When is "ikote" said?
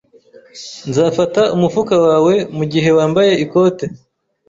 3.45-3.85